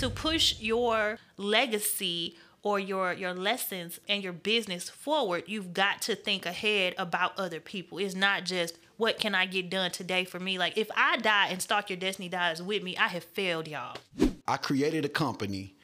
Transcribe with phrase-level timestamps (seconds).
[0.00, 6.14] to push your legacy or your your lessons and your business forward, you've got to
[6.14, 7.98] think ahead about other people.
[7.98, 10.58] It's not just what can I get done today for me.
[10.58, 13.96] Like if I die and Stalk Your Destiny dies with me, I have failed y'all.
[14.48, 15.74] I created a company.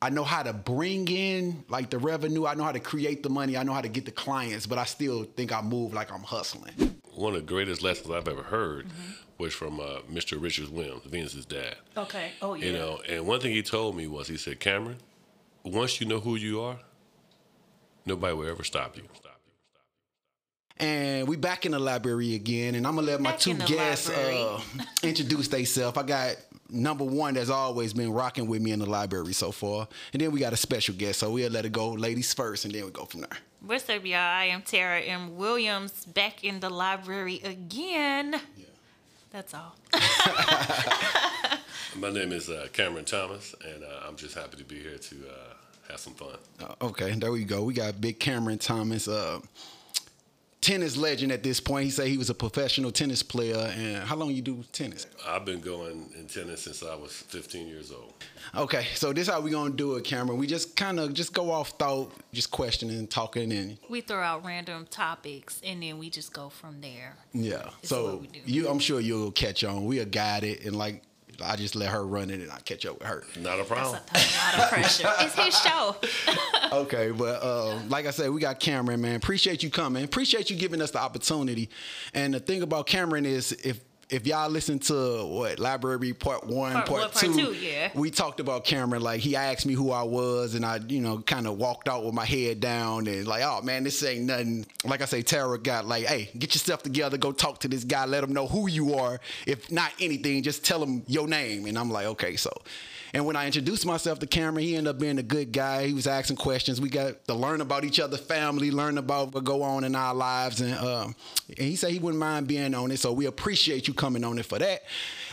[0.00, 2.46] I know how to bring in like the revenue.
[2.46, 3.58] I know how to create the money.
[3.58, 6.22] I know how to get the clients, but I still think I move like I'm
[6.22, 7.00] hustling.
[7.14, 9.12] One of the greatest lessons I've ever heard mm-hmm.
[9.42, 10.40] Was from uh, Mr.
[10.40, 11.74] Richard Williams, Venus's dad.
[11.96, 12.30] Okay.
[12.40, 12.66] Oh yeah.
[12.66, 14.98] You know, and one thing he told me was, he said, Cameron,
[15.64, 16.78] once you know who you are,
[18.06, 19.02] nobody will ever stop you.
[20.78, 24.08] And we back in the library again, and I'm gonna let my Back two guests
[24.10, 24.60] uh,
[25.02, 25.98] introduce themselves.
[25.98, 26.36] I got
[26.70, 30.30] number one that's always been rocking with me in the library so far, and then
[30.30, 32.92] we got a special guest, so we'll let it go, ladies first, and then we
[32.92, 33.38] go from there.
[33.60, 34.18] What's up, y'all?
[34.18, 35.36] I am Tarah M.
[35.36, 38.40] Williams back in the library again.
[39.32, 39.74] That's all.
[41.96, 45.16] My name is uh, Cameron Thomas, and uh, I'm just happy to be here to
[45.26, 45.54] uh,
[45.90, 46.36] have some fun.
[46.60, 47.62] Uh, okay, there we go.
[47.62, 49.40] We got Big Cameron Thomas, uh,
[50.62, 51.84] tennis legend at this point.
[51.84, 55.06] He said he was a professional tennis player, and how long you do tennis?
[55.26, 58.14] I've been going in tennis since I was 15 years old.
[58.54, 60.38] Okay, so this how we gonna do it, Cameron.
[60.38, 64.44] We just kind of just go off thought, just questioning, talking, and We throw out
[64.44, 67.16] random topics and then we just go from there.
[67.34, 67.68] Yeah.
[67.80, 68.40] It's so what we do.
[68.46, 69.84] you, I'm sure you'll catch on.
[69.84, 71.02] We'll guide it, and like
[71.42, 73.24] I just let her run it, and I catch up with her.
[73.38, 73.96] Not a problem.
[73.96, 75.12] a, that's a lot of pressure.
[75.20, 75.96] it's his show.
[76.72, 79.16] Okay, but uh, like I said, we got Cameron, man.
[79.16, 80.04] Appreciate you coming.
[80.04, 81.68] Appreciate you giving us the opportunity.
[82.14, 83.78] And the thing about Cameron is, if
[84.12, 87.90] if y'all listen to what library part one, Part part, one, part two, two, yeah.
[87.94, 89.00] we talked about Cameron.
[89.02, 92.04] Like he asked me who I was, and I, you know, kind of walked out
[92.04, 94.66] with my head down and like, oh man, this ain't nothing.
[94.84, 98.04] Like I say, Tarah got like, hey, get yourself together, go talk to this guy,
[98.04, 99.18] let him know who you are.
[99.46, 101.64] If not anything, just tell him your name.
[101.64, 102.50] And I'm like, okay, so.
[103.14, 105.86] And when I introduced myself to Cameron, he ended up being a good guy.
[105.86, 106.80] He was asking questions.
[106.80, 110.14] We got to learn about each other's family, learn about what go on in our
[110.14, 111.14] lives, and, um,
[111.48, 112.98] and he said he wouldn't mind being on it.
[112.98, 114.82] So we appreciate you coming on it for that.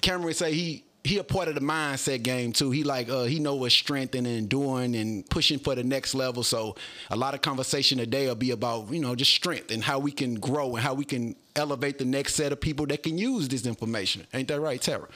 [0.02, 2.72] Cameron say he he a part of the mindset game too.
[2.72, 6.44] He like uh, he know what strength and enduring and pushing for the next level.
[6.44, 6.76] So
[7.10, 10.12] a lot of conversation today will be about you know just strength and how we
[10.12, 13.48] can grow and how we can elevate the next set of people that can use
[13.48, 14.28] this information.
[14.34, 15.08] Ain't that right, Tarah?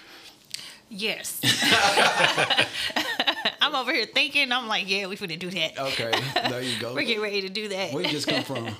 [0.94, 1.42] Yes.
[3.62, 4.52] I'm over here thinking.
[4.52, 5.80] I'm like, yeah, we finna do that.
[5.80, 6.12] Okay,
[6.50, 6.94] there you go.
[6.96, 7.94] We're getting ready to do that.
[7.94, 8.68] Where you just come from?
[8.68, 8.72] Uh,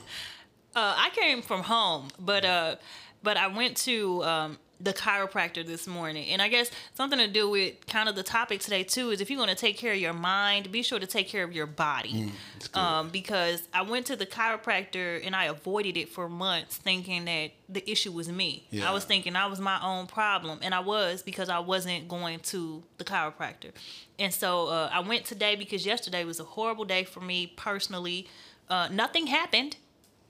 [0.76, 2.76] I came from home, but uh,
[3.24, 7.50] but I went to um, the chiropractor this morning, and I guess something to do
[7.50, 10.00] with kind of the topic today too is if you're going to take care of
[10.00, 12.32] your mind, be sure to take care of your body.
[12.74, 17.52] um, because I went to the chiropractor and I avoided it for months, thinking that
[17.70, 18.68] the issue was me.
[18.72, 18.90] Yeah.
[18.90, 22.40] I was thinking I was my own problem, and I was because I wasn't going
[22.40, 23.72] to the chiropractor.
[24.20, 28.28] And so uh, I went today because yesterday was a horrible day for me personally.
[28.70, 29.78] Uh, nothing happened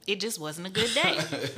[0.08, 1.18] it just wasn't a good day.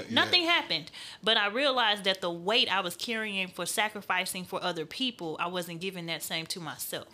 [0.09, 0.91] Nothing happened.
[1.23, 5.47] But I realized that the weight I was carrying for sacrificing for other people, I
[5.47, 7.07] wasn't giving that same to myself.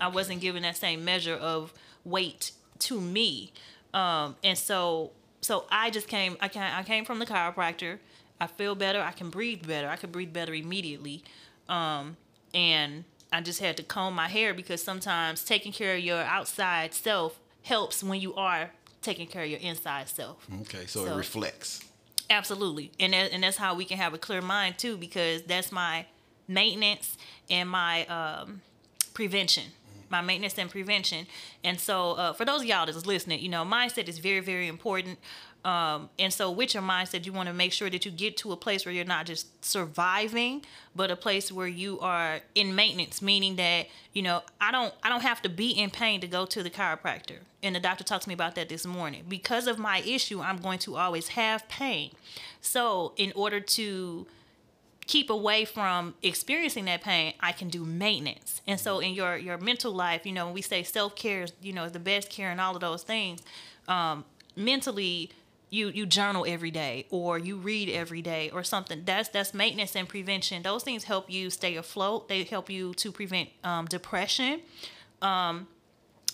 [0.00, 1.72] I wasn't giving that same measure of
[2.04, 3.52] weight to me.
[3.92, 7.98] Um, and so so I just came I came I came from the chiropractor.
[8.40, 9.00] I feel better.
[9.00, 9.88] I can breathe better.
[9.88, 11.22] I could breathe better immediately.
[11.68, 12.16] Um,
[12.52, 16.94] and I just had to comb my hair because sometimes taking care of your outside
[16.94, 18.70] self helps when you are
[19.04, 20.46] taking care of your inside self.
[20.62, 21.80] Okay, so, it reflects.
[22.30, 25.70] Absolutely, and that, and that's how we can have a clear mind too, because that's
[25.70, 26.06] my
[26.48, 27.16] maintenance
[27.50, 28.62] and my um,
[29.12, 29.64] prevention.
[30.10, 31.26] My maintenance and prevention,
[31.64, 34.68] and so uh, for those of y'all that's listening, you know, mindset is very, very
[34.68, 35.18] important.
[35.64, 38.52] Um, and so, with your mindset, you want to make sure that you get to
[38.52, 40.62] a place where you're not just surviving,
[40.94, 45.08] but a place where you are in maintenance, meaning that you know, I don't, I
[45.08, 47.38] don't have to be in pain to go to the chiropractor.
[47.62, 49.24] And the doctor talked to me about that this morning.
[49.26, 52.10] Because of my issue, I'm going to always have pain.
[52.60, 54.26] So, in order to
[55.06, 58.60] keep away from experiencing that pain, I can do maintenance.
[58.66, 61.52] And so in your your mental life, you know, when we say self care, is
[61.62, 63.40] you know, is the best care and all of those things,
[63.88, 64.24] um,
[64.56, 65.30] mentally
[65.74, 69.02] you you journal every day or you read every day or something.
[69.04, 70.62] That's that's maintenance and prevention.
[70.62, 72.28] Those things help you stay afloat.
[72.28, 74.60] They help you to prevent um, depression.
[75.20, 75.66] Um,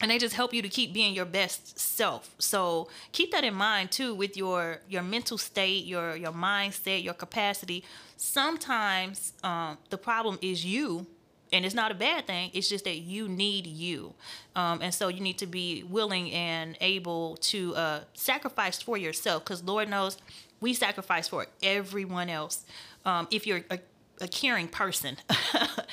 [0.01, 3.55] and they just help you to keep being your best self so keep that in
[3.55, 7.85] mind too with your your mental state your your mindset your capacity
[8.17, 11.07] sometimes um, the problem is you
[11.53, 14.15] and it's not a bad thing it's just that you need you.
[14.57, 19.45] Um, and so you need to be willing and able to uh, sacrifice for yourself
[19.45, 20.19] because lord knows
[20.61, 22.65] we sacrifice for everyone else.
[23.05, 23.79] Um, if you're a,
[24.21, 25.17] a caring person.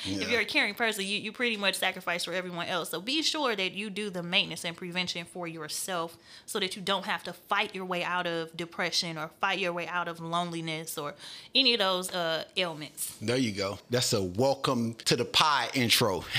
[0.04, 0.22] Yeah.
[0.22, 2.90] If you're a caring person, you, you pretty much sacrifice for everyone else.
[2.90, 6.16] So be sure that you do the maintenance and prevention for yourself
[6.46, 9.72] so that you don't have to fight your way out of depression or fight your
[9.72, 11.14] way out of loneliness or
[11.52, 13.16] any of those uh, ailments.
[13.20, 13.80] There you go.
[13.90, 16.24] That's a welcome to the pie intro.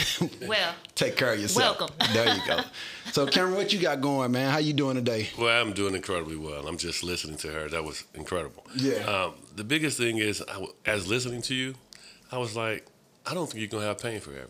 [0.47, 1.80] Well, Take care of yourself.
[1.80, 1.95] Welcome.
[2.13, 2.62] There you go.
[3.12, 4.51] So, Cameron, what you got going, man?
[4.51, 5.30] How you doing today?
[5.38, 6.68] Well, I'm doing incredibly well.
[6.68, 7.69] I'm just listening to her.
[7.69, 8.63] That was incredible.
[8.75, 8.95] Yeah.
[9.03, 11.75] Um, the biggest thing is, I as listening to you,
[12.31, 12.85] I was like,
[13.25, 14.47] I don't think you're gonna have pain forever.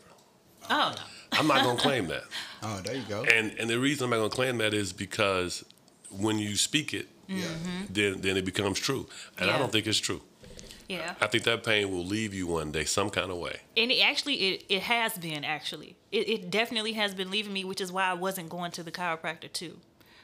[0.69, 1.01] oh, no.
[1.31, 2.23] I'm not gonna claim that.
[2.61, 3.23] Oh, there you go.
[3.23, 5.63] And and the reason I'm not gonna claim that is because
[6.11, 7.85] when you speak it, mm-hmm.
[7.89, 9.07] then then it becomes true.
[9.37, 10.21] And I don't think it's true.
[10.89, 11.15] yeah.
[11.21, 13.61] I think that pain will leave you one day, some kind of way.
[13.77, 17.63] and it actually it, it has been actually it, it definitely has been leaving me
[17.63, 19.79] which is why i wasn't going to the chiropractor too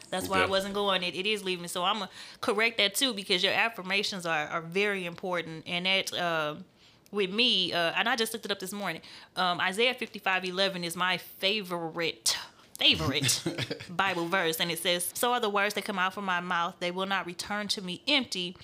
[0.09, 2.09] that's why i wasn't going it, it is leaving so i'm gonna
[2.41, 6.63] correct that too because your affirmations are, are very important and that um
[7.11, 9.01] with me uh, and i just looked it up this morning
[9.35, 12.37] um, isaiah 55 11 is my favorite
[12.77, 13.41] favorite
[13.89, 16.75] bible verse and it says so are the words that come out from my mouth
[16.79, 18.55] they will not return to me empty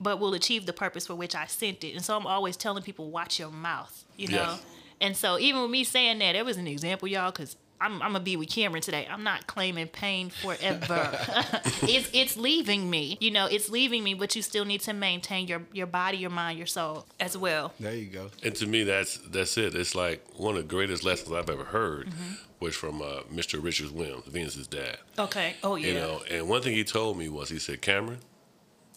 [0.00, 1.94] but will achieve the purpose for which I sent it.
[1.94, 4.36] And so I'm always telling people, watch your mouth, you know?
[4.36, 4.62] Yes.
[5.00, 8.12] And so even with me saying that, it was an example, y'all, because I'm, I'm
[8.12, 9.06] gonna be with Cameron today.
[9.10, 11.10] I'm not claiming pain forever.
[11.82, 13.16] it's it's leaving me.
[13.20, 16.30] You know, it's leaving me, but you still need to maintain your your body, your
[16.30, 17.72] mind, your soul as well.
[17.80, 18.30] There you go.
[18.42, 19.74] And to me, that's that's it.
[19.74, 22.08] It's like one of the greatest lessons I've ever heard
[22.60, 23.62] was from uh, Mr.
[23.62, 24.98] Richard Williams, Venus's dad.
[25.18, 25.54] Okay.
[25.62, 25.86] Oh yeah.
[25.86, 28.18] You know, and one thing he told me was, he said, Cameron,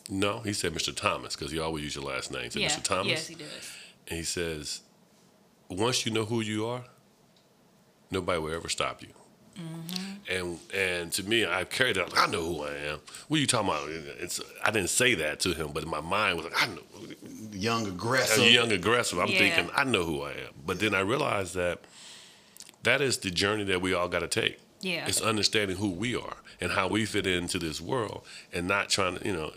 [0.09, 0.94] no, he said Mr.
[0.94, 2.44] Thomas because he always use your last name.
[2.44, 2.69] He said yeah.
[2.69, 2.83] Mr.
[2.83, 3.71] Thomas, Yes, he does.
[4.09, 4.81] and he says,
[5.69, 6.83] once you know who you are,
[8.13, 9.10] nobody will ever stop you.
[10.30, 12.12] And and to me, I carried that.
[12.13, 13.00] Like, I know who I am.
[13.27, 13.89] What are you talking about?
[13.89, 16.81] It's I didn't say that to him, but in my mind was like, I know.
[17.51, 18.44] Young aggressive.
[18.50, 19.38] young aggressive, I'm Yeah.
[19.38, 20.54] thinking I know who I am.
[20.65, 21.81] But then I realized that
[22.83, 24.60] that is the journey that we all got to take.
[24.81, 25.06] Yeah.
[25.07, 29.18] It's understanding who we are and how we fit into this world, and not trying
[29.18, 29.51] to, you know,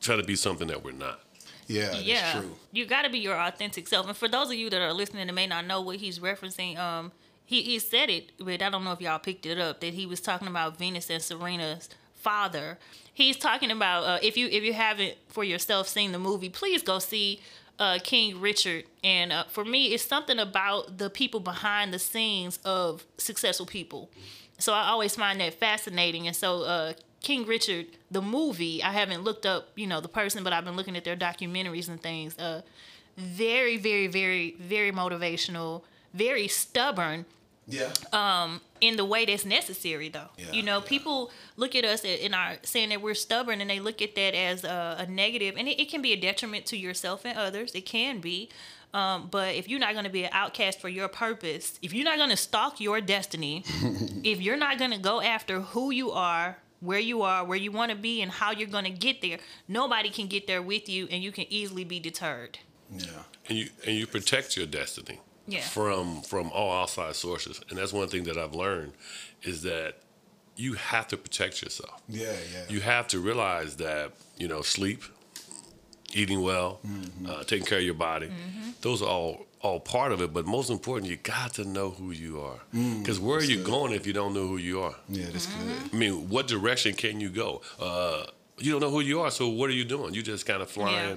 [0.00, 1.20] trying to be something that we're not.
[1.66, 2.56] Yeah, that's yeah, true.
[2.72, 4.06] you got to be your authentic self.
[4.06, 6.78] And for those of you that are listening and may not know what he's referencing,
[6.78, 7.12] um,
[7.48, 10.04] he he said it, but I don't know if y'all picked it up that he
[10.04, 12.76] was talking about Venus and Serena's father.
[13.14, 16.82] He's talking about uh, if you if you haven't for yourself seen the movie, please
[16.82, 17.40] go see
[17.78, 18.84] uh, King Richard.
[19.02, 24.10] And uh, for me, it's something about the people behind the scenes of successful people.
[24.58, 26.26] So I always find that fascinating.
[26.26, 26.92] And so uh,
[27.22, 30.76] King Richard, the movie, I haven't looked up, you know, the person, but I've been
[30.76, 32.38] looking at their documentaries and things.
[32.38, 32.60] Uh,
[33.16, 35.80] very, very, very, very motivational,
[36.12, 37.24] very stubborn
[37.68, 37.90] Yeah.
[38.80, 40.88] in the way that's necessary though Yeah, you know yeah.
[40.88, 44.34] people look at us in our saying that we're stubborn and they look at that
[44.34, 47.72] as a, a negative and it, it can be a detriment to yourself and others
[47.74, 48.48] it can be
[48.94, 52.04] um, but if you're not going to be an outcast for your purpose if you're
[52.04, 53.64] not going to stalk your destiny
[54.24, 57.72] if you're not going to go after who you are where you are where you
[57.72, 60.88] want to be and how you're going to get there nobody can get there with
[60.88, 62.58] you and you can easily be deterred
[62.96, 63.24] Yeah.
[63.48, 65.18] and you and you protect your destiny
[65.48, 65.60] Yeah.
[65.62, 67.60] from from all outside sources.
[67.68, 68.92] And that's one thing that i've learned
[69.42, 69.94] is that
[70.56, 72.00] you have to protect yourself.
[72.08, 72.64] Yeah, yeah.
[72.68, 75.02] you have to realize that you know sleep
[76.14, 76.80] eating well
[77.28, 78.30] uh, taking care of your body
[78.80, 80.32] those are all all part of it.
[80.32, 82.60] But most important you got to know who you are.
[82.72, 84.94] Because where are you going if you don't know who you are?
[85.08, 85.90] Yeah, that's good.
[85.92, 87.60] i mean what direction can you go?
[87.80, 88.24] Uh,
[88.58, 90.14] you don't know who you are so what are you doing?
[90.14, 91.16] You just kind of flying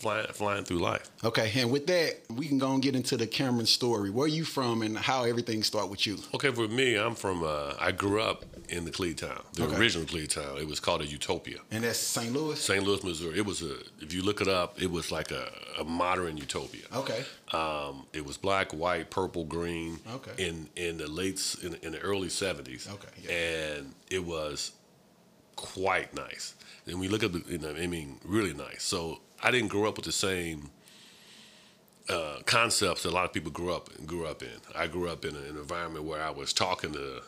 [0.00, 3.26] Flying flying through life Okay, and with that, we can go and get into the
[3.26, 4.08] Cameron story.
[4.10, 6.16] Where you from and how everything started with you?
[6.34, 7.44] Okay, for me, I'm from.
[7.44, 9.76] Uh, I grew up in the Clee Town, the Okay.
[9.76, 10.56] original Clee Town.
[10.58, 12.32] It was called a Utopia, And that's St.
[12.32, 12.58] Louis?
[12.58, 12.82] St.
[12.82, 13.36] Louis, Missouri.
[13.38, 13.74] It was a.
[14.00, 16.86] If you look it up, it was like a, a modern utopia.
[16.94, 17.22] Okay.
[17.52, 19.98] Um, it was black, white, purple, green.
[20.14, 20.46] Okay.
[20.48, 22.90] In in the late in, in the early '70s.
[22.94, 23.32] Okay, yeah.
[23.76, 24.72] And it was
[25.56, 26.54] quite nice.
[26.86, 28.82] And we look at the, you know, I mean, really nice.
[28.82, 30.70] So I didn't grow up with the same
[32.08, 34.48] uh, concepts that a lot of people grew up grew up in.
[34.74, 37.22] I grew up in an environment where I was talking to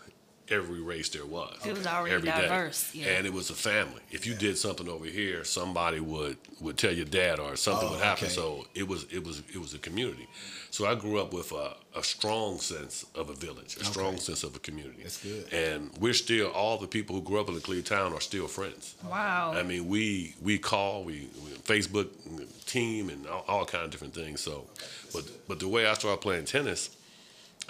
[0.52, 1.56] every race there was.
[1.66, 2.42] It was already every day.
[2.42, 3.06] diverse, yeah.
[3.16, 4.02] And it was a family.
[4.10, 7.92] If you did something over here, somebody would would tell your dad or something Oh,
[7.92, 8.26] would happen.
[8.26, 8.34] okay.
[8.34, 10.28] So it was it was it was a community.
[10.70, 14.42] So I grew up with a, a strong sense of a village, a strong sense
[14.42, 15.02] of a community.
[15.02, 15.52] That's good.
[15.52, 18.46] And we're still all the people who grew up in the Cleve town are still
[18.48, 18.94] friends.
[19.08, 23.84] wow I mean, we we call, we, we Facebook mm, team, and all, all kind
[23.84, 24.40] of different things.
[24.40, 24.64] So,
[25.12, 26.90] but but the way I started playing tennis,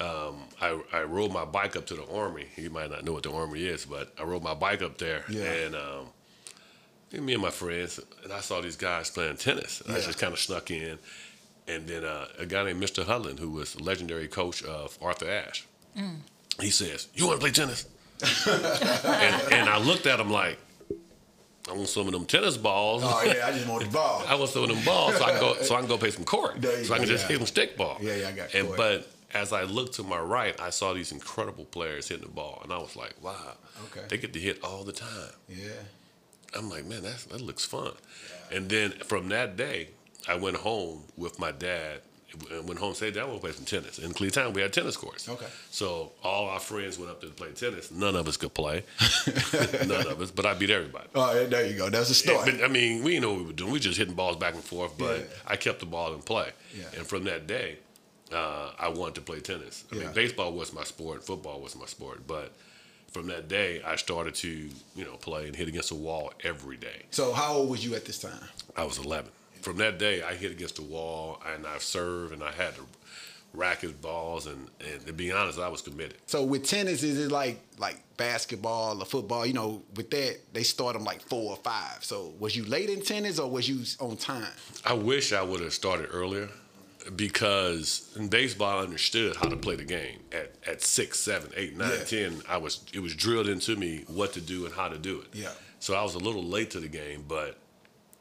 [0.02, 2.48] um, I I rode my bike up to the Armory.
[2.56, 5.24] You might not know what the Armory is, but I rode my bike up there,
[5.28, 5.44] Yeah.
[5.44, 6.06] and um,
[7.26, 9.80] me and my friends, and I saw these guys playing tennis.
[9.82, 10.98] And I just kind of snuck in,
[11.68, 13.04] and then uh, a guy named Mr.
[13.04, 15.66] Hudlin, who was the legendary coach of Arthur Ashe.
[16.60, 17.86] He says, "You want to play tennis?"
[18.46, 20.58] and, and I looked at him like,
[21.68, 24.22] "I want some of them tennis balls." Oh yeah, I just want the ball.
[24.26, 26.10] I want some of them balls so I can go so I can go play
[26.10, 26.62] some court.
[26.84, 27.28] So I can just yeah.
[27.28, 27.98] hit some stick ball.
[28.00, 28.78] Yeah, yeah, I got And court.
[28.78, 32.60] but as I looked to my right, I saw these incredible players hitting the ball,
[32.62, 33.54] and I was like, "Wow,
[33.86, 34.06] Okay.
[34.08, 35.70] they get to hit all the time." Yeah.
[36.54, 37.92] I'm like, "Man, that's, that looks fun."
[38.50, 39.88] And then from that day,
[40.28, 42.00] I went home with my dad.
[42.50, 44.62] And went home and said, "Dad, I want to play some tennis." In Cleveland, we
[44.62, 45.28] had tennis courts.
[45.28, 45.44] Okay.
[45.70, 47.90] So all our friends went up there to play tennis.
[47.90, 48.84] None of us could play.
[49.86, 51.08] None of us, but I beat everybody.
[51.14, 51.90] Oh, yeah, there you go.
[51.90, 52.52] That's a story.
[52.52, 53.70] But, I mean, we didn't know what we were doing.
[53.70, 55.24] We were just hitting balls back and forth, but Yeah.
[55.46, 56.50] I kept the ball in play.
[56.74, 56.84] Yeah.
[56.96, 57.76] And from that day,
[58.32, 59.84] uh, I wanted to play tennis.
[59.92, 60.02] I Yeah.
[60.04, 62.52] mean, baseball was my sport, football was my sport, but
[63.12, 66.76] from that day, I started to, you know, play and hit against the wall every
[66.78, 67.02] day.
[67.10, 68.48] so how old was you at this time?
[68.76, 69.30] I was 11.
[69.60, 72.82] From that day, I hit against the wall and I served and I had to
[73.54, 76.16] racket balls and, and to be honest, I was committed.
[76.26, 79.44] So with tennis, is it like like basketball or football?
[79.44, 82.02] You know, with that they start them like four or five.
[82.02, 84.48] So was you late in tennis or was you on time?
[84.86, 86.48] I wish I would have started earlier
[87.16, 90.20] because in baseball I understood how to play the game.
[90.32, 92.04] At at six, seven, eight, nine, Yeah.
[92.04, 95.20] ten, I was it was drilled into me what to do and how to do
[95.20, 95.28] it.
[95.32, 95.50] Yeah.
[95.80, 97.58] So I was a little late to the game, but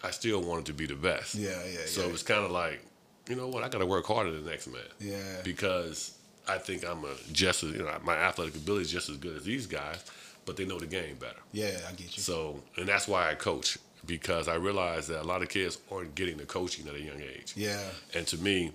[0.03, 1.35] I still wanted to be the best.
[1.35, 2.07] Yeah, yeah, So yeah.
[2.07, 2.83] it was kind of like,
[3.29, 4.81] you know what, I got to work harder than the next man.
[4.99, 5.17] Yeah.
[5.43, 9.17] Because I think I'm a just as you know my athletic ability is just as
[9.17, 10.03] good as these guys,
[10.45, 11.39] but they know the game better.
[11.51, 12.23] Yeah, I get you.
[12.23, 16.15] So, and that's why I coach because I realized that a lot of kids aren't
[16.15, 17.53] getting the coaching at a young age.
[17.55, 17.83] yeah,
[18.15, 18.71] And to me,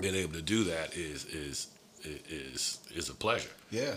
[0.00, 1.68] being able to do that is is
[2.28, 3.48] is is a pleasure.
[3.70, 3.94] yeah,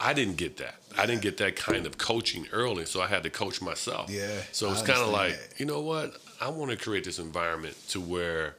[0.00, 0.76] I didn't get that.
[0.96, 4.10] I didn't get that kind of coaching early, so I had to coach myself.
[4.10, 5.58] Yeah, So it's kind of like, that.
[5.58, 6.14] you know what?
[6.40, 8.54] I want to create this environment to where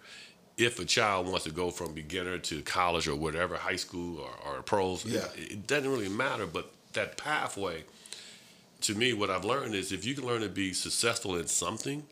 [0.57, 4.31] if a child wants to go from beginner to college or whatever, high school or,
[4.57, 5.19] or pros, Yeah.
[5.37, 6.45] it, it doesn't really matter.
[6.45, 7.85] But that pathway,
[8.81, 12.03] to me, what I've learned is if you can learn to be successful in something,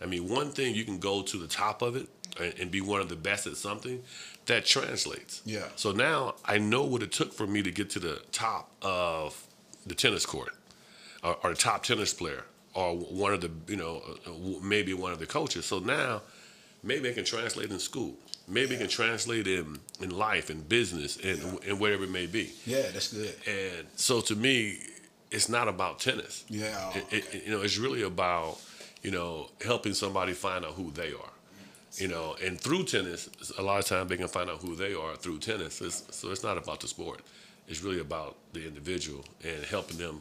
[0.00, 2.08] I mean, one thing you can go to the top of it
[2.38, 4.02] and, and be one of the best at something,
[4.46, 5.42] that translates.
[5.44, 5.64] Yeah.
[5.76, 9.46] So now I know what it took for me to get to the top of
[9.86, 10.54] the tennis court,
[11.22, 12.44] or, or the top tennis player,
[12.74, 15.64] or one of the you know uh, uh, maybe one of the coaches.
[15.64, 16.22] So now
[16.82, 18.14] maybe I can translate in school.
[18.48, 22.52] Maybe I can translate in in life, in business, and, and whatever it may be.
[22.66, 22.82] yeah.
[22.92, 23.34] That's good.
[23.48, 24.78] And so to me,
[25.30, 26.44] it's not about tennis.
[26.48, 26.92] Yeah.
[26.94, 28.58] It, it, you know, it's really about,
[29.02, 31.32] you know, helping somebody find out who they are.
[31.98, 34.94] You know, and through tennis, a lot of times they can find out who they
[34.94, 35.80] are through tennis.
[35.80, 37.22] It's, so it's not about the sport.
[37.68, 40.20] It's really about the individual and helping them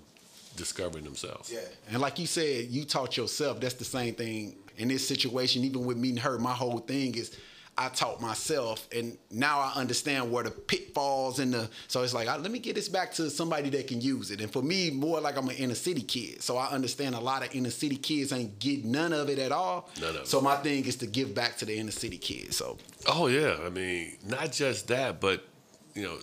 [0.55, 1.51] discovering themselves.
[1.51, 1.59] Yeah.
[1.91, 3.59] And like you said, you taught yourself.
[3.59, 5.63] That's the same thing in this situation.
[5.63, 7.37] Even with meeting her, my whole thing is
[7.77, 11.69] I taught myself, and now I understand where the pitfalls and the.
[11.87, 14.39] So it's like, I, let me get this back to somebody that can use it.
[14.39, 17.45] And for me, more like I'm an inner city kid, so I understand a lot
[17.45, 19.89] of inner city kids ain't get none of it at all.
[19.99, 20.27] None of it.
[20.27, 22.55] So my thing is to give back to the inner city kids.
[22.55, 22.77] So
[23.07, 25.43] Oh yeah, I mean, not just that, but
[25.93, 26.17] you know,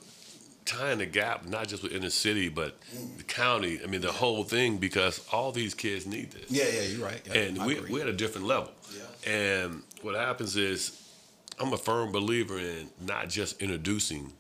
[0.65, 2.79] tying the gap not just within the city, but
[3.19, 3.79] the county.
[3.83, 6.51] I mean, the whole thing because all these kids need this.
[6.51, 7.21] yeah, yeah, you're right.
[7.27, 7.93] Yeah, and I we, agree.
[7.93, 8.71] we're at a different level.
[8.97, 9.31] Yeah.
[9.33, 10.99] And what happens is,
[11.61, 14.33] I'm a firm believer in not just introducing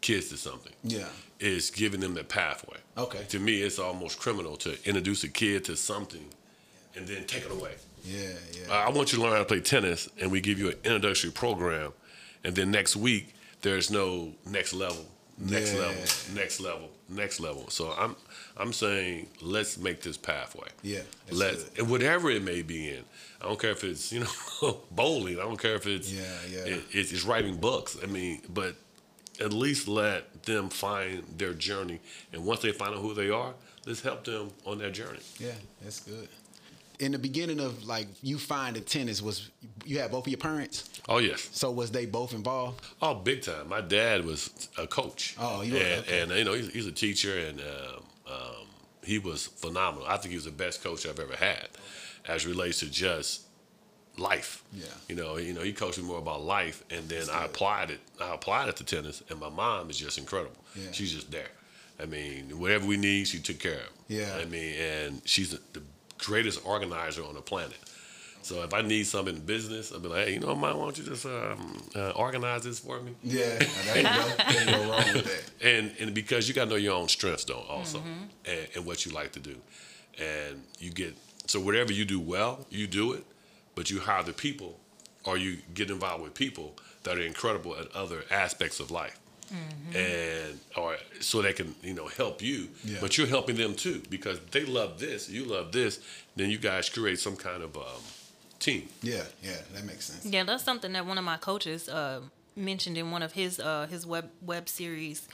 [0.00, 0.72] kids to something.
[0.82, 1.06] Yeah.
[1.40, 2.76] Is giving them the pathway.
[2.96, 3.24] Okay.
[3.30, 6.24] To me, it's almost criminal to introduce a kid to something
[6.96, 7.72] and then take it away.
[8.04, 8.72] Yeah, yeah.
[8.72, 11.30] I want you to learn how to play tennis, and we give you an introductory
[11.30, 11.92] program,
[12.44, 15.04] and then next week there's no next level,
[15.38, 15.80] next Yeah.
[15.80, 16.02] level,
[16.34, 17.70] next level, next level.
[17.70, 18.14] So I'm
[18.56, 20.68] I'm saying let's make this pathway.
[20.82, 21.00] Yeah,
[21.30, 23.04] Let's and whatever it may be in.
[23.42, 25.38] I don't care if it's you know bowling.
[25.38, 26.58] I don't care if it's Yeah, yeah.
[26.74, 27.96] it- it's, it's writing books.
[28.02, 28.76] I mean, but
[29.40, 32.00] at least let them find their journey,
[32.32, 33.54] and once they find out who they are,
[33.86, 35.20] let's help them on their journey.
[35.38, 36.28] Yeah, that's good.
[37.00, 39.50] In the beginning of like you find finding tennis, was
[39.84, 40.88] you had both of your parents?
[41.08, 41.48] Oh yes.
[41.52, 42.84] So was they both involved?
[43.00, 43.68] Oh, big time.
[43.68, 45.34] My dad was a coach.
[45.40, 46.20] Oh, you were- and, okay.
[46.20, 48.66] and you know he's, he's a teacher, and um, um,
[49.02, 50.06] he was phenomenal.
[50.06, 51.68] I think he was the best coach I've ever had,
[52.26, 53.42] as relates to just
[54.16, 54.62] life.
[54.72, 54.86] Yeah.
[55.08, 58.00] You know, you know, he coached me more about life, and then I applied it.
[58.20, 60.56] I applied it to tennis, and my mom is just incredible.
[60.74, 60.92] Yeah.
[60.92, 61.50] She's just there.
[62.00, 63.90] I mean, whatever we need, she took care of.
[64.08, 64.36] Yeah.
[64.40, 65.82] I mean, and she's the, the
[66.18, 67.78] greatest organizer on the planet.
[68.42, 70.84] So if I need something in business, I'll be like, hey, you know, mom, why
[70.84, 73.14] don't you just um, uh, organize this for me?
[73.22, 74.34] Yeah, there you go.
[74.38, 75.50] Can't go wrong with that.
[75.64, 78.02] and and because you got to know your own strengths though also
[78.44, 79.54] and, and what you like to do
[80.18, 83.24] and you get so whatever you do well you do it
[83.74, 84.78] but you hire the people
[85.24, 89.18] or you get involved with people that are incredible at other aspects of life.
[89.94, 92.98] And or so they can you know help you, Yeah.
[93.00, 96.00] but you're helping them too because they love this, you love this.
[96.36, 98.02] Then you guys create some kind of um,
[98.58, 98.88] team.
[99.02, 100.24] Yeah, yeah, that makes sense.
[100.24, 102.20] Yeah, that's something that one of my coaches uh,
[102.56, 105.28] mentioned in one of his uh, his web web series.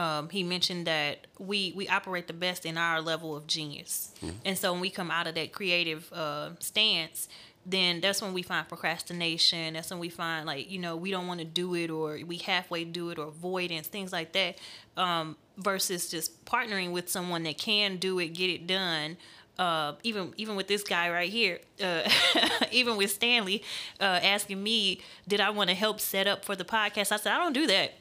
[0.00, 4.14] Um, he mentioned that we we operate the best in our level of genius,
[4.46, 7.28] and so when we come out of that creative uh, stance,
[7.66, 9.74] then that's when we find procrastination.
[9.74, 12.38] That's when we find like you know we don't want to do it or we
[12.38, 14.56] halfway do it or avoidance things like that.
[14.96, 19.18] Um, versus just partnering with someone that can do it, get it done
[19.60, 22.08] uh, even even with this guy right here, uh,
[22.72, 23.62] even with Stanley
[24.00, 27.12] uh, asking me, did I want to help set up for the podcast?
[27.12, 27.92] I said I don't do that.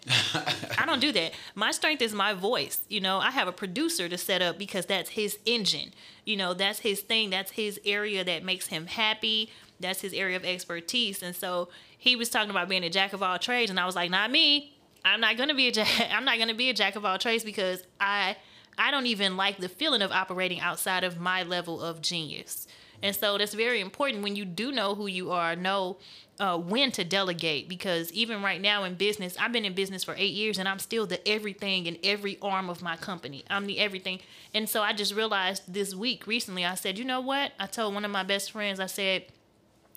[0.79, 1.33] I don't do that.
[1.55, 2.79] My strength is my voice.
[2.87, 5.91] You know, I have a producer to set up because that's his engine.
[6.25, 7.29] You know, that's his thing.
[7.29, 9.51] That's his area that makes him happy.
[9.81, 11.21] That's his area of expertise.
[11.21, 13.97] And so he was talking about being a jack of all trades, and I was
[13.97, 14.77] like, not me.
[15.03, 15.89] I'm not gonna be a jack.
[16.09, 18.37] I'm not gonna be a jack of all trades because I
[18.79, 22.65] I don't even like the feeling of operating outside of my level of genius.
[23.03, 25.97] And so that's very important when you do know who you are, know
[26.39, 27.69] uh, when to delegate.
[27.69, 30.79] Because even right now in business, I've been in business for eight years and I'm
[30.79, 33.43] still the everything in every arm of my company.
[33.49, 34.19] I'm the everything.
[34.53, 37.51] And so I just realized this week recently, I said, you know what?
[37.59, 39.25] I told one of my best friends, I said,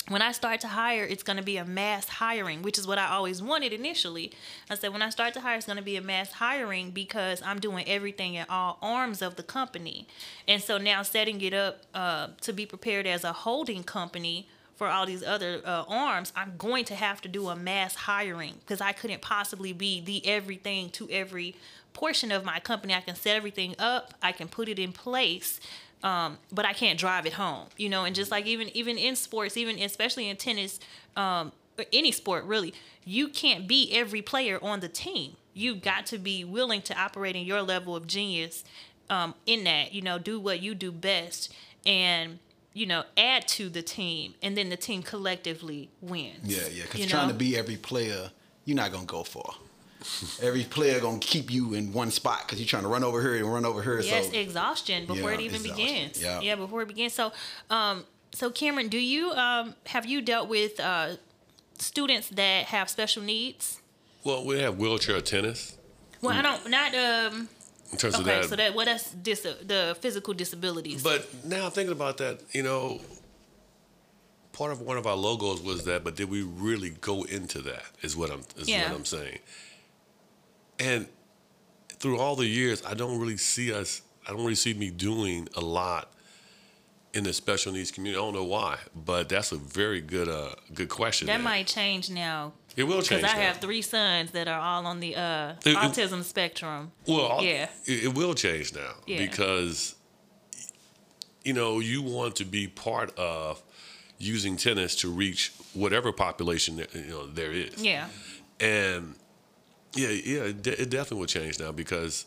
[0.08, 2.98] when I start to hire, it's going to be a mass hiring, which is what
[2.98, 4.32] I always wanted initially.
[4.68, 7.40] I said, when I start to hire, it's going to be a mass hiring because
[7.42, 10.08] I'm doing everything in all arms of the company.
[10.48, 14.88] And so now setting it up uh, to be prepared as a holding company for
[14.88, 18.80] all these other uh, arms, I'm going to have to do a mass hiring because
[18.80, 21.54] I couldn't possibly be the everything to every
[21.92, 22.94] portion of my company.
[22.94, 25.60] I can set everything up, I can put it in place,
[26.02, 28.04] um, but I can't drive it home, you know.
[28.04, 30.80] And just like even even in sports, even especially in tennis,
[31.16, 35.36] um, or any sport really, you can't be every player on the team.
[35.54, 38.64] You've got to be willing to operate in your level of genius
[39.10, 41.52] um, in that, you know, do what you do best
[41.84, 42.38] and
[42.72, 46.38] you know add to the team, and then the team collectively wins.
[46.44, 46.82] Yeah, yeah.
[46.84, 47.32] Because trying know?
[47.32, 48.30] to be every player,
[48.64, 49.54] you're not gonna go far.
[50.42, 53.36] Every player gonna keep you in one spot because you're trying to run over here
[53.36, 54.00] and run over here.
[54.00, 55.86] Yes, so exhaustion before Yeah, it even exhaustion.
[55.86, 56.22] begins.
[56.22, 56.54] Yeah.
[56.56, 57.12] before it begins.
[57.14, 57.32] So,
[57.70, 61.16] um, so Cameron, do you um have you dealt with uh
[61.78, 63.80] students that have special needs?
[64.24, 65.76] Well, we have wheelchair tennis.
[66.20, 67.48] Well, I don't not um.
[67.90, 71.02] In terms Okay, of that, so that what that's dis- the physical disabilities.
[71.02, 73.02] But now thinking about that, you know,
[74.52, 77.84] part of one of our logos was that, but did we really go into that?
[78.02, 78.88] Is what I'm is Yeah.
[78.88, 79.40] what I'm saying.
[80.82, 81.06] And
[82.00, 84.02] through all the years, I don't really see us.
[84.26, 86.12] I don't really see me doing a lot
[87.14, 88.18] in the special needs community.
[88.20, 91.26] I don't know why, but that's a very good uh good question.
[91.26, 93.34] that might change now it will change because.
[93.34, 93.42] I now.
[93.48, 96.90] have three sons that are all on the uh, It- it- autism spectrum.
[97.06, 97.68] Well, Yeah.
[97.84, 99.18] it, it will change now Yeah.
[99.18, 99.94] because
[101.44, 103.62] you know you want to be part of
[104.18, 107.74] using tennis to reach whatever population that, you know there is.
[107.82, 108.08] Yeah,
[108.60, 109.14] And
[109.94, 112.26] yeah, yeah, it, de- it definitely will change now because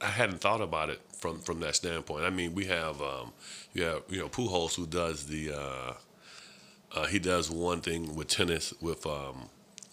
[0.00, 2.24] I hadn't thought about it from from that standpoint.
[2.24, 3.32] I mean, we have um,
[3.72, 5.92] you have you know Pujols who does the uh,
[6.94, 9.48] uh, he does one thing with tennis with um,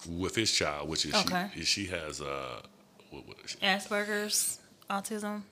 [0.08, 1.50] with his child, which is Okay.
[1.56, 2.62] she she has uh,
[3.10, 3.58] what, what is she?
[3.60, 4.60] Asperger's
[4.90, 5.44] autism.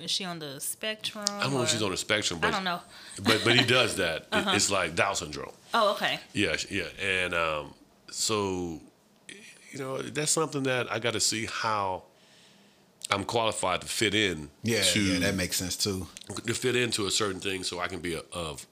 [0.00, 1.24] Is she on the spectrum?
[1.28, 2.80] I don't know if she's on the spectrum, but I don't know.
[3.22, 4.26] but but he does that.
[4.32, 5.52] It- It's like Down syndrome.
[5.72, 6.18] Oh, okay.
[6.32, 7.74] Yeah, yeah, and um,
[8.10, 8.80] so
[9.74, 12.04] you know that's something that I got to see how
[13.10, 14.48] I'm qualified to fit in.
[14.62, 16.06] yeah, to yeah, that makes sense too.
[16.46, 18.66] to fit into a certain thing, so I can be a, of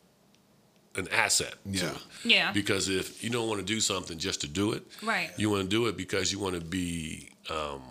[0.94, 1.54] an asset.
[1.66, 1.90] Yeah.
[1.90, 1.96] it.
[2.24, 2.52] Yeah.
[2.52, 5.30] Because if you don't want to do something just to do it, Right.
[5.36, 7.82] You want to do it because you want to be, um,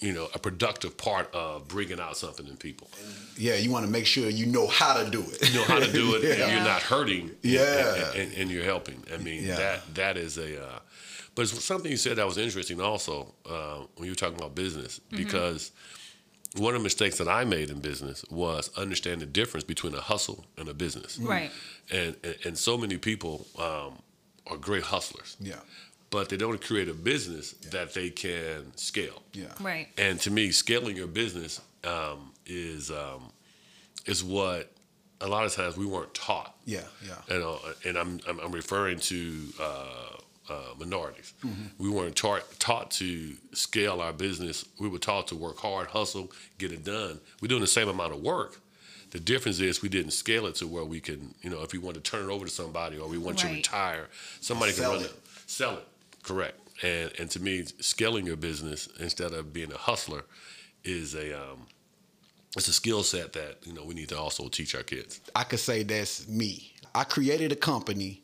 [0.00, 2.88] you know, a productive part of bringing out something in people.
[3.36, 5.48] Yeah, you want to make sure you know how to do it.
[5.50, 7.20] You know how to do it, and you're not hurting.
[7.30, 7.94] and- Yeah.
[7.94, 9.02] and, and, and you're helping.
[9.12, 9.56] I mean, Yeah.
[9.56, 10.50] that that is a.
[10.66, 10.78] Uh,
[11.38, 14.54] but it's something you said that was interesting also uh, when you were talking about
[14.54, 15.16] business Mm-hmm.
[15.22, 15.70] because
[16.56, 20.00] one of the mistakes that I made in business was understand the difference between a
[20.00, 21.18] hustle and a business.
[21.18, 21.50] Right.
[21.98, 23.92] And and, and so many people um,
[24.50, 25.60] are great hustlers, Yeah,
[26.10, 29.22] but they don't create a business that they can scale.
[29.32, 29.86] yeah, Right.
[29.98, 33.22] And to me, scaling your business um, is um,
[34.06, 34.62] is what
[35.20, 36.54] a lot of times we weren't taught.
[36.64, 37.34] yeah, yeah.
[37.34, 39.18] And, uh, and I'm, I'm I'm referring to
[39.60, 40.16] uh,
[40.50, 41.34] uh, minorities.
[41.78, 44.64] We weren't taught taught to scale our business.
[44.78, 47.20] We were taught to work hard, hustle, get it done.
[47.40, 48.60] We're doing the same amount of work.
[49.10, 51.78] The difference is we didn't scale it to where we can, you know, if we
[51.78, 54.08] want to turn it over to somebody or we want to retire,
[54.40, 55.12] somebody Sell can run it.
[55.12, 55.20] it.
[55.46, 55.86] Sell it.
[56.22, 56.58] Correct.
[56.82, 60.24] And and to me, scaling your business instead of being a hustler
[60.84, 61.66] is a um,
[62.56, 65.20] it's a skill set that you know we need to also teach our kids.
[65.34, 66.72] I could say that's me.
[66.94, 68.22] I created a company.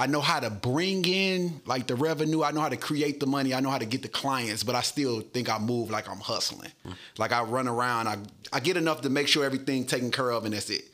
[0.00, 2.42] I know how to bring in like the revenue.
[2.42, 3.52] I know how to create the money.
[3.52, 6.20] I know how to get the clients, but I still think I move like I'm
[6.20, 6.70] hustling.
[6.86, 6.92] Mm-hmm.
[7.18, 8.08] Like I run around.
[8.08, 8.16] I
[8.50, 10.84] I get enough to make sure everything taken care of, and that's it.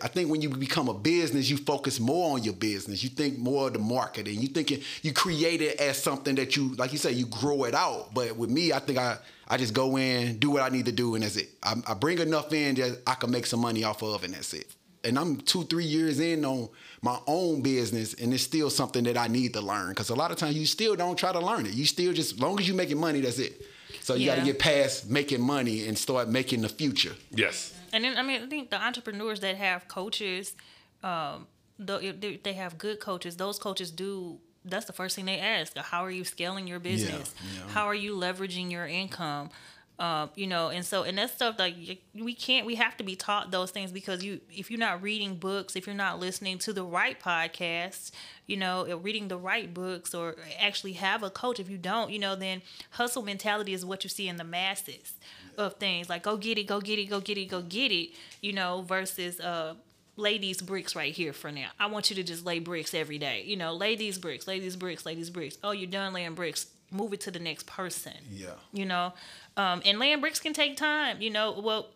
[0.00, 3.04] I think when you become a business, you focus more on your business.
[3.04, 4.40] You think more of the marketing.
[4.40, 7.64] You think it, you create it as something that you, like you say, you grow
[7.64, 8.14] it out.
[8.14, 10.92] But with me, I think I, I just go in, do what I need to
[10.92, 11.50] do, and that's it.
[11.62, 14.52] I, I bring enough in that I can make some money off of, and that's
[14.54, 14.66] it.
[15.04, 16.68] And I'm two, three years in on
[17.02, 19.90] my own business, and it's still something that I need to learn.
[19.90, 21.74] Because a lot of times you still don't try to learn it.
[21.74, 23.62] You still just, as long as you making money, that's it.
[24.00, 27.14] So you got to get past making money and start making the future.
[27.30, 27.72] Yes.
[27.92, 30.54] And then I mean, I think the entrepreneurs that have coaches,
[31.02, 31.46] um,
[31.78, 34.38] though if they they have good coaches, those coaches do.
[34.66, 37.34] That's the first thing they ask: How are you scaling your business?
[37.54, 37.68] yeah.
[37.68, 39.50] How are you leveraging your income?
[39.96, 41.76] Um, you know, and so and that stuff like
[42.14, 42.66] we can't.
[42.66, 45.86] We have to be taught those things because you, if you're not reading books, if
[45.86, 48.10] you're not listening to the right podcasts,
[48.48, 51.60] you know, or reading the right books, or actually have a coach.
[51.60, 55.14] If you don't, you know, then hustle mentality is what you see in the masses
[55.56, 58.10] of things like go get it, go get it, go get it, go get it,
[58.40, 59.74] you know, versus uh
[60.16, 61.68] lay these bricks right here for now.
[61.78, 63.42] I want you to just lay bricks every day.
[63.44, 65.58] You know, lay these bricks, lay these bricks, lay these bricks.
[65.62, 66.66] Oh, you're done laying bricks.
[66.94, 68.14] Move it to the next person.
[68.30, 68.54] Yeah.
[68.72, 69.12] You know,
[69.56, 71.20] um, and laying bricks can take time.
[71.20, 71.88] You know, well,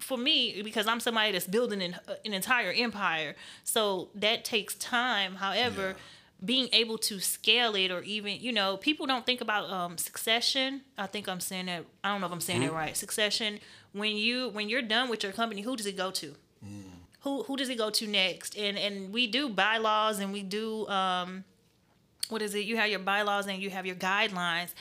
[0.00, 5.36] for me because I'm somebody that's building an, an entire empire, so that takes time.
[5.36, 5.96] However.
[6.44, 10.82] Being able to scale it, or even you know, people don't think about um, succession.
[10.98, 11.84] I think I'm saying that.
[12.02, 12.94] I don't know if I'm saying it right.
[12.94, 13.60] Succession.
[13.92, 16.34] When you when you're done with your company, who does it go to?
[17.24, 18.56] who who does it go to next?
[18.56, 21.44] And and we do bylaws and we do um
[22.28, 22.64] what is it?
[22.64, 24.74] You have your bylaws and you have your guidelines.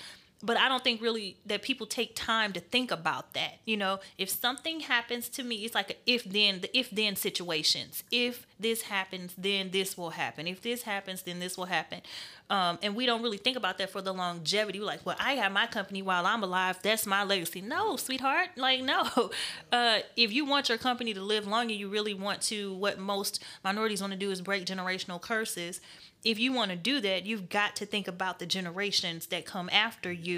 [0.46, 3.60] But I don't think really that people take time to think about that.
[3.64, 7.16] You know, if something happens to me, it's like a if then the if then
[7.16, 8.04] situations.
[8.12, 10.46] If this happens, then this will happen.
[10.46, 12.02] If this happens, then this will happen.
[12.50, 14.80] Um, and we don't really think about that for the longevity.
[14.80, 16.78] We're like, well, I have my company while I'm alive.
[16.84, 17.62] That's my legacy.
[17.62, 18.50] No, sweetheart.
[18.58, 19.32] Like, no.
[19.72, 23.44] Uh, if you want your company to live longer, you really want to, what most
[23.64, 25.82] minorities want to do is break generational curses
[26.24, 29.70] if you want to do that, you've got to think about the generations that come
[29.72, 30.33] after you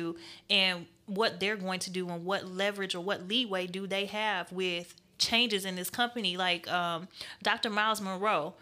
[0.49, 4.51] and what they're going to do and what leverage or what leeway do they have
[4.51, 6.37] with changes in this company.
[6.37, 7.07] Like um,
[7.43, 7.69] Dr.
[7.69, 8.53] Myles Munroe.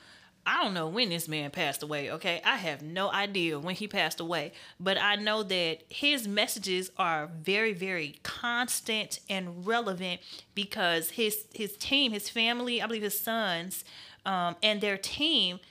[0.45, 2.41] I don't know when this man passed away, okay?
[2.43, 7.29] I have no idea when he passed away, but I know that his messages are
[7.41, 10.19] very very constant and relevant
[10.53, 13.85] because his his team, his family, I believe his sons
[14.25, 15.61] um, and their team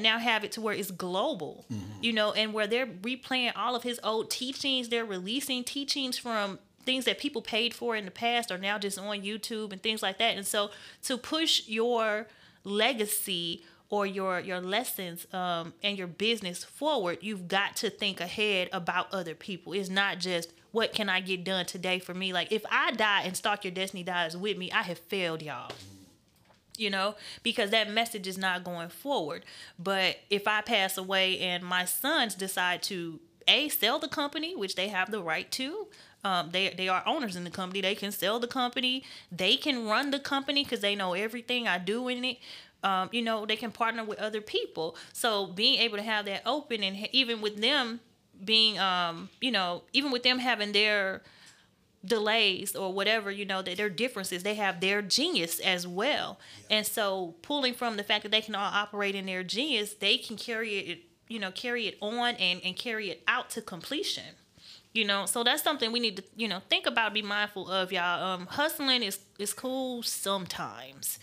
[0.00, 1.66] now have it to where it's global,
[2.00, 4.88] you know, and where they're replaying all of his old teachings.
[4.88, 8.98] They're releasing teachings from things that people paid for in the past are now just
[8.98, 10.36] on YouTube and things like that.
[10.36, 10.70] And so
[11.04, 12.26] to push your
[12.62, 18.68] legacy or your your lessons um, and your business forward, you've got to think ahead
[18.72, 19.72] about other people.
[19.72, 22.32] It's not just what can I get done today for me.
[22.32, 25.70] Like if I die and Stalk Your Destiny dies with me, I have failed y'all
[26.76, 29.44] you know, because that message is not going forward.
[29.78, 34.74] But if I pass away and my sons decide to a sell the company, which
[34.74, 35.86] they have the right to,
[36.24, 37.80] um, they they are owners in the company.
[37.80, 39.04] They can sell the company.
[39.30, 42.38] They can run the company because they know everything I do in it.
[42.82, 44.96] Um, you know, they can partner with other people.
[45.12, 48.00] So being able to have that open and even with them
[48.44, 51.22] being, um, you know, even with them having their
[52.04, 54.42] delays or whatever you know that their differences.
[54.42, 56.38] They have their genius as well.
[56.70, 60.18] And so pulling from the fact that they can all operate in their genius they
[60.18, 64.34] can carry it you know carry it on and and carry it out to completion
[64.94, 65.26] you know?
[65.26, 68.22] So that's something we need to you know think about be mindful of y'all.
[68.22, 71.18] Um hustling is is cool sometimes.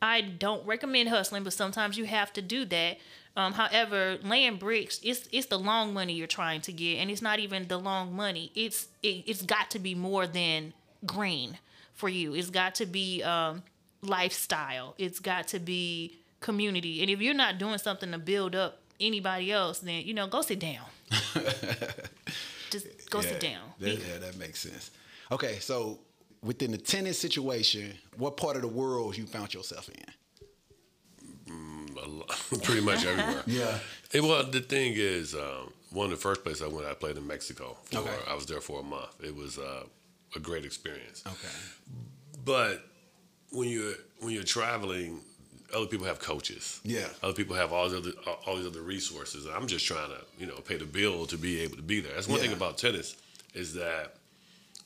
[0.00, 2.98] I don't recommend hustling, but sometimes you have to do that.
[3.38, 7.22] Um, however, laying bricks, it's it's the long money you're trying to get, and it's
[7.22, 8.50] not even the long money.
[8.56, 10.72] It's it, it's got to be more than
[11.06, 11.56] green
[11.94, 12.34] for you.
[12.34, 13.62] It's got to be um,
[14.02, 14.96] lifestyle.
[14.98, 17.00] It's got to be community.
[17.00, 20.42] And if you're not doing something to build up anybody else, then you know go
[20.42, 20.86] sit down.
[22.70, 23.62] Just go sit down.
[23.78, 24.90] That, yeah, that makes sense.
[25.30, 26.00] Okay, so
[26.42, 30.04] within the tennis situation, what part of the world you found yourself in?
[32.62, 33.42] Pretty much everywhere.
[33.46, 33.78] Yeah.
[34.12, 37.16] It, well, the thing is, um, one of the first places I went, I played
[37.16, 37.76] in Mexico.
[37.84, 38.14] For, Okay.
[38.28, 39.14] I was there for a month.
[39.22, 39.84] It was uh,
[40.36, 41.22] a great experience.
[41.26, 41.54] Okay.
[42.44, 42.82] But
[43.50, 45.20] when you're when you're traveling,
[45.74, 46.80] other people have coaches.
[46.84, 47.06] Yeah.
[47.22, 48.12] Other people have all these other
[48.46, 49.46] all these other resources.
[49.46, 52.12] I'm just trying to you know pay the bill to be able to be there.
[52.14, 53.16] That's one thing about tennis
[53.54, 54.14] is that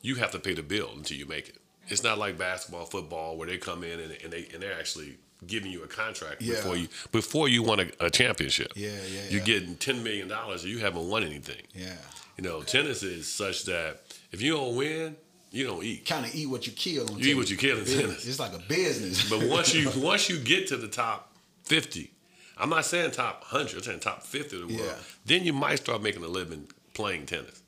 [0.00, 1.56] you have to pay the bill until you make it.
[1.88, 5.16] It's not like basketball, football, where they come in and, and they and they're actually
[5.46, 6.54] giving you a contract Yeah.
[6.56, 8.72] before you before you won a, a championship.
[8.76, 9.44] Yeah, yeah, You're yeah.
[9.46, 11.62] getting ten million dollars, and you haven't won anything.
[11.74, 11.94] Yeah.
[12.36, 15.16] You know, tennis is such that if you don't win,
[15.50, 16.06] you don't eat.
[16.06, 17.10] Kind of eat what you kill.
[17.12, 18.00] on You eat what you kill in tennis.
[18.00, 18.26] tennis.
[18.26, 19.28] It's like a business.
[19.28, 22.12] But once you once you get to the top fifty,
[22.56, 24.88] I'm not saying top hundred, I'm saying top fifty of the world.
[24.88, 24.94] Yeah.
[25.26, 27.58] Then you might start making a living playing tennis.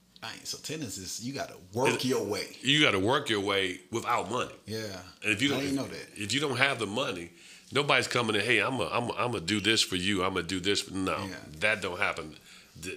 [0.45, 2.57] So tennis is you got to work your way.
[2.63, 4.55] You got to work your way without money.
[4.65, 4.79] Yeah.
[5.23, 6.09] And if you don't didn't know that.
[6.17, 7.31] if you don't have the money,
[7.75, 8.43] nobody's coming in.
[8.43, 10.23] Hey, I'm a, I'm a, I'm gonna do this for you.
[10.25, 10.83] I'm gonna do this.
[10.83, 11.35] For, no, Yeah.
[11.61, 12.37] that don't happen.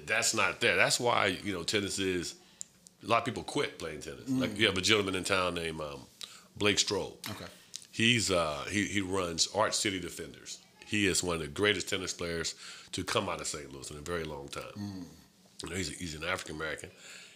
[0.06, 0.76] That's not there.
[0.76, 2.36] That's why you know tennis is.
[3.04, 4.24] A lot of people quit playing tennis.
[4.30, 4.42] Mm.
[4.42, 6.02] Like you have a gentleman in town named um,
[6.56, 7.13] Blake Strode.
[7.30, 7.46] Okay.
[7.92, 10.60] He's uh, he he runs ArchCity Defenders.
[10.86, 12.56] He is one of the greatest tennis players
[12.94, 13.72] to come out of St.
[13.74, 14.63] Louis in a very long time.
[14.78, 15.04] Mm.
[15.63, 16.90] You know, he's he's an African American.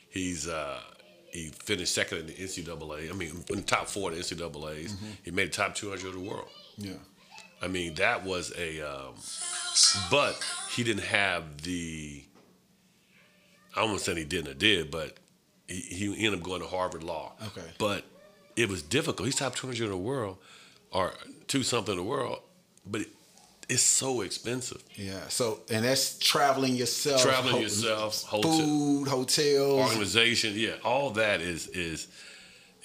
[0.10, 0.80] He's uh,
[1.32, 3.10] he finished second in the NCAA.
[3.10, 4.94] I mean, in the top four of the NCAA's.
[4.94, 5.06] Mm-hmm.
[5.24, 6.50] He made the top 200 of the world.
[6.78, 6.94] Yeah.
[7.62, 8.82] I mean, that was a.
[8.82, 9.14] Um,
[10.10, 10.40] but
[10.72, 12.24] he didn't have the.
[13.76, 15.16] I almost said he didn't or did, but
[15.68, 17.34] he, he ended up going to Harvard Law.
[17.48, 17.68] Okay.
[17.78, 18.04] But
[18.56, 19.28] it was difficult.
[19.28, 20.38] He's top 200 in the world,
[20.92, 21.14] or
[21.48, 22.40] two something in the world,
[22.86, 23.08] but it,
[23.70, 24.84] it's so expensive.
[24.96, 25.28] Yeah.
[25.30, 27.22] So and that's traveling yourself.
[27.22, 29.90] Traveling yourself, hotel- food, hotels.
[29.92, 32.08] Organization, yeah, all that is is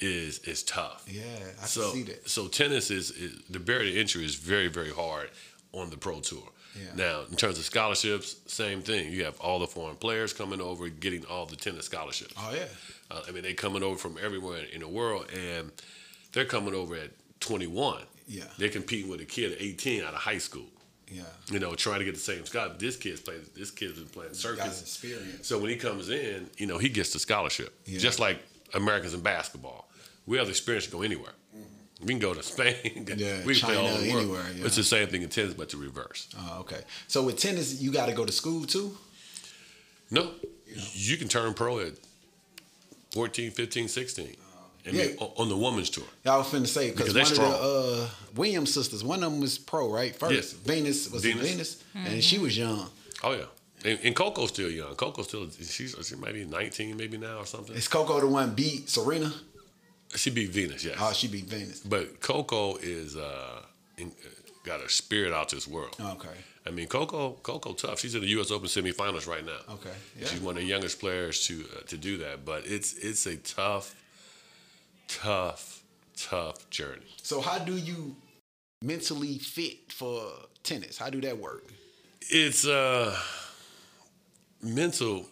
[0.00, 1.04] is is tough.
[1.08, 1.22] Yeah,
[1.62, 2.28] I so see that.
[2.28, 5.30] so tennis is, is the barrier to entry is very very hard
[5.72, 6.48] on the pro tour.
[6.74, 6.90] Yeah.
[6.94, 9.10] Now, in terms of scholarships, same thing.
[9.10, 12.34] You have all the foreign players coming over, getting all the tennis scholarships.
[12.38, 12.66] Oh yeah.
[13.10, 15.70] Uh, I mean, they coming over from everywhere in the world, and
[16.32, 18.02] they're coming over at 21.
[18.28, 18.44] Yeah.
[18.58, 20.66] They're competing with a kid at 18 out of high school.
[21.08, 21.22] Yeah.
[21.50, 22.78] You know, trying to get the same scholarship.
[22.80, 23.42] This kid's playing.
[23.56, 24.82] This kid's been playing Got circus.
[24.82, 25.46] experience.
[25.46, 27.72] So when he comes in, you know, he gets the scholarship.
[27.86, 28.00] Yeah.
[28.00, 28.42] Just like
[28.74, 29.88] Americans in basketball.
[30.26, 31.32] We have the experience to go anywhere.
[32.00, 33.06] We can go to Spain.
[33.16, 34.22] Yeah, we can play all the world.
[34.24, 34.66] anywhere, yeah.
[34.66, 36.28] It's the same thing in tennis, but the reverse.
[36.38, 36.80] Oh, okay.
[37.08, 38.96] So with tennis, you got to go to school too.
[40.10, 40.32] No,
[40.92, 41.94] you can turn pro at
[43.12, 44.36] 14, 15, 16.
[44.86, 45.06] I mean, Yeah.
[45.18, 46.04] on- on the woman's tour.
[46.24, 49.40] I was finna say because one they're of the uh, Williams sisters, one of them
[49.40, 50.14] was pro, right?
[50.14, 50.52] First, Yes.
[50.52, 51.48] Venus was Venus.
[51.50, 52.88] Venus, and she was young.
[53.24, 53.46] Oh yeah,
[53.86, 54.94] and, and Coco's still young.
[54.94, 57.76] Coco's still she's she might be nineteen maybe now or something.
[57.76, 59.32] Is Coco the one beat Serena?
[60.14, 60.96] She beat Venus, yes.
[61.00, 61.80] Oh, she beat Venus.
[61.80, 63.60] but Coco is uh,
[63.98, 64.12] in,
[64.64, 65.96] got a spirit out this world.
[66.00, 66.28] Okay.
[66.66, 68.00] I mean, Coco, Coco, tough.
[68.00, 68.50] She's in the U.S.
[68.50, 69.58] Open semifinals right now.
[69.74, 70.26] Okay, yeah.
[70.26, 72.44] She's one of the youngest players to uh, to do that.
[72.44, 73.94] But it's it's a tough,
[75.08, 75.82] tough,
[76.16, 77.14] tough journey.
[77.22, 78.16] So how do you
[78.82, 80.22] mentally fit for
[80.62, 80.98] tennis?
[80.98, 81.64] How do that work?
[82.22, 83.16] It's uh
[84.62, 85.26] mental,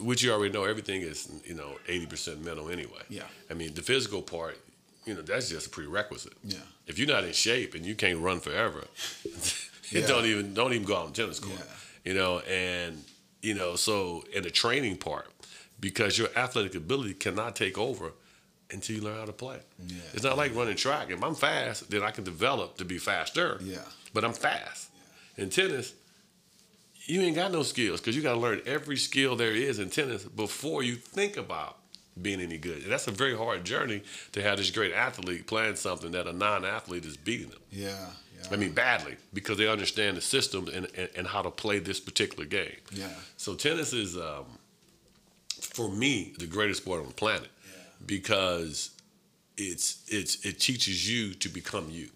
[0.00, 0.64] which you already know.
[0.64, 3.02] Everything is you know eighty percent mental anyway.
[3.08, 3.22] Yeah.
[3.50, 4.58] I mean, the physical part,
[5.04, 6.34] you know, that's just a prerequisite.
[6.44, 6.58] Yeah.
[6.86, 8.84] If you're not in shape and you can't run forever,
[9.92, 10.00] Yeah.
[10.00, 11.58] it don't even don't even go out on tennis court.
[11.58, 12.12] Yeah.
[12.12, 13.02] You know, and
[13.42, 15.28] you know, so in the training part,
[15.80, 18.12] because your athletic ability cannot take over
[18.72, 19.58] until you learn how to play.
[19.86, 19.96] Yeah.
[20.12, 21.10] It's not like running track.
[21.10, 23.58] If I'm fast, then I can develop to be faster.
[23.62, 23.78] Yeah.
[24.12, 24.90] But I'm fast.
[25.36, 25.94] In tennis,
[27.06, 29.90] you ain't got no skills because you got to learn every skill there is in
[29.90, 31.78] tennis before you think about
[32.20, 32.82] being any good.
[32.82, 36.32] And that's a very hard journey to have this great athlete playing something that a
[36.32, 37.60] non-athlete is beating them.
[37.70, 38.06] Yeah.
[38.36, 38.48] yeah.
[38.50, 42.00] I mean, badly because they understand the system and, and, and how to play this
[42.00, 42.76] particular game.
[42.90, 43.08] Yeah.
[43.36, 44.46] So tennis is, um,
[45.60, 47.48] for me, the greatest sport on the planet
[48.06, 48.90] because
[49.56, 52.08] it's it's it teaches you to become you.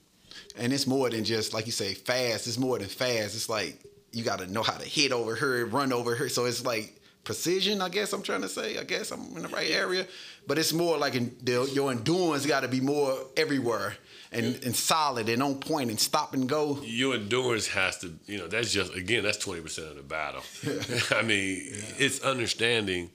[0.59, 2.47] and it's more than just like you say fast.
[2.47, 3.35] It's more than fast.
[3.35, 6.29] It's like you got to know how to hit over her, run over her.
[6.29, 7.81] So it's like precision.
[7.81, 8.79] I guess I'm trying to say.
[8.79, 10.07] I guess I'm in the right area,
[10.47, 13.97] but it's more like in, the, your endurance got to be more everywhere
[14.33, 16.81] and, and solid and on point and stop and go.
[16.83, 20.43] Your endurance has to, you know, that's just again, that's twenty percent of the battle.
[21.19, 21.63] I mean,
[21.99, 23.11] it's understanding.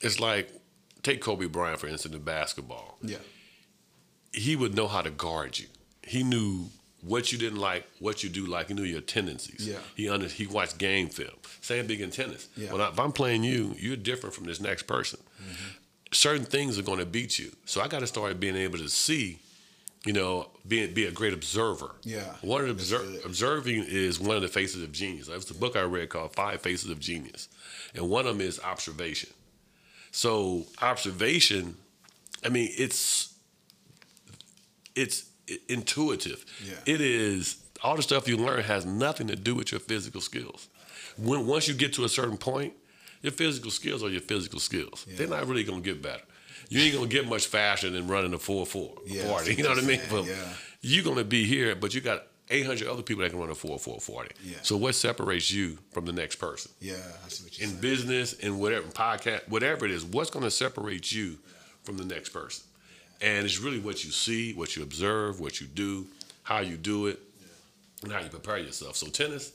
[0.00, 0.50] It's like
[1.02, 2.98] take Kobe Bryant for instance in basketball.
[3.02, 3.18] Yeah.
[4.32, 5.66] he would know how to guard you.
[6.02, 6.66] He knew
[7.02, 8.68] what you didn't like, what you do like.
[8.68, 9.66] He knew your tendencies.
[9.68, 9.78] Yeah.
[9.96, 11.34] He under he watched game film.
[11.60, 12.48] Same big in tennis.
[12.56, 12.72] Yeah.
[12.72, 15.20] When I, if I'm playing you, you're different from this next person.
[15.42, 15.68] Mm-hmm.
[16.12, 17.52] Certain things are going to beat you.
[17.64, 19.38] So I got to start being able to see.
[20.04, 21.92] You know, be be a great observer.
[22.02, 25.28] Yeah, One of the obser- observing is one of the faces of genius.
[25.28, 27.48] It was a book I read called Five Faces of Genius,
[27.94, 29.30] and one of them is observation.
[30.10, 31.76] So observation,
[32.44, 33.32] I mean, it's
[34.96, 35.30] it's
[35.68, 36.44] intuitive.
[36.64, 36.74] Yeah.
[36.94, 40.68] It is all the stuff you learn has nothing to do with your physical skills.
[41.18, 42.74] When once you get to a certain point,
[43.22, 45.06] your physical skills are your physical skills.
[45.08, 45.16] Yeah.
[45.18, 46.22] They're not really gonna get better.
[46.68, 49.54] You ain't gonna get much faster than running a 4 4 Yeah, 40.
[49.56, 50.00] You know what I mean?
[50.10, 50.52] you're But yeah.
[50.80, 53.78] You're gonna be here, but you got 800 other people that can run a 4
[53.78, 54.34] 4 40.
[54.44, 54.56] Yeah.
[54.62, 56.70] So what separates you from the next person?
[56.80, 57.80] Yeah, I see what you're in saying.
[57.80, 61.38] business, in whatever podcast, whatever it is, what's going to separate you
[61.84, 62.64] from the next person?
[63.22, 66.06] And it's really what you see, what you observe, what you do,
[66.42, 67.20] how you do it,
[68.02, 68.96] and how you prepare yourself.
[68.96, 69.52] So tennis,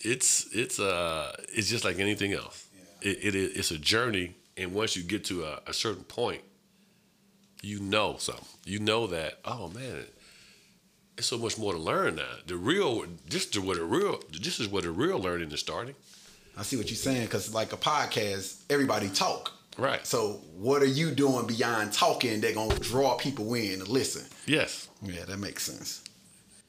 [0.00, 2.66] it's it's uh it's just like anything else.
[3.02, 6.42] It, it is it's a journey, and once you get to a, a certain point,
[7.62, 8.44] you know something.
[8.64, 10.04] You know that oh man,
[11.16, 12.24] it's so much more to learn now.
[12.46, 15.94] The real, this is where the real, this is where the real learning is starting.
[16.58, 19.52] I see what you're saying because like a podcast, everybody talk.
[19.78, 20.06] Right.
[20.06, 22.40] So what are you doing beyond talking?
[22.40, 24.24] They're gonna draw people in to listen.
[24.46, 24.88] Yes.
[25.02, 26.02] Yeah, that makes sense.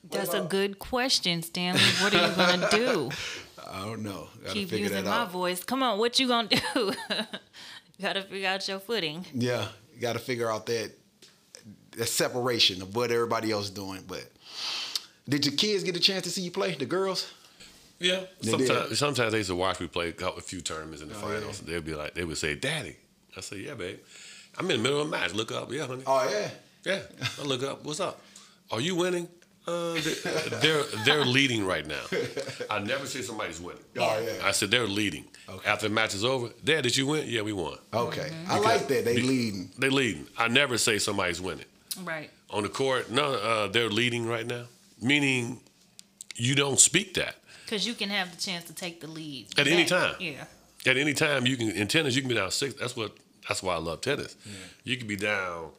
[0.09, 1.81] That's a uh, good question, Stanley.
[2.01, 3.09] What are you gonna do?
[3.69, 4.27] I don't know.
[4.41, 5.31] Gotta Keep using that my out.
[5.31, 5.63] voice.
[5.63, 6.57] Come on, what you gonna do?
[6.75, 6.93] you
[8.01, 9.25] gotta figure out your footing.
[9.33, 10.91] Yeah, you got to figure out that
[11.97, 14.03] that separation of what everybody else is doing.
[14.07, 14.25] But
[15.27, 16.75] did your kids get a chance to see you play?
[16.75, 17.31] The girls?
[17.99, 18.21] Yeah.
[18.41, 18.67] They did.
[18.67, 21.15] Sometimes, sometimes they used to watch me play a couple- a few tournaments in the
[21.15, 21.39] Oh, yeah.
[21.39, 21.59] finals.
[21.61, 22.95] They'd be like, they would say, "Daddy,"
[23.35, 23.99] I say, "Yeah, babe."
[24.57, 25.33] I'm in the middle of a match.
[25.33, 25.71] Look up.
[25.71, 26.03] Yeah, honey.
[26.05, 26.49] Oh yeah.
[26.85, 27.01] Yeah.
[27.39, 27.83] I look up.
[27.85, 28.19] What's up?
[28.71, 29.27] Are you winning?
[29.67, 30.01] Uh, they're,
[30.61, 32.01] they're they're leading right now.
[32.69, 33.83] I never say somebody's winning.
[33.97, 34.47] Oh yeah.
[34.47, 35.25] I said they're leading.
[35.49, 35.69] Okay.
[35.69, 37.25] After the match is over, Dad, did you win?
[37.27, 37.77] Yeah, we won.
[37.93, 38.31] Okay.
[38.47, 39.05] I like that.
[39.05, 39.71] They Be- leading.
[39.77, 40.27] They leading.
[40.37, 41.65] I never say somebody's winning.
[42.03, 42.29] Right.
[42.49, 44.65] On the court, no, uh, they're leading right now.
[45.01, 45.59] Meaning,
[46.35, 47.35] you don't speak that.
[47.67, 50.15] Because you can have the chance to take the lead At any time.
[50.19, 50.45] Yeah.
[50.85, 52.73] At any time, you can in tennis, you can be down six.
[52.75, 53.11] That's what.
[53.47, 54.35] That's why I love tennis.
[54.83, 55.69] You can be down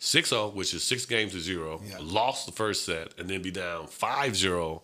[0.00, 1.80] 6-0, which is six games to zero.
[1.82, 1.96] Yeah.
[1.98, 4.82] Lost the first set, and then be down 5-0,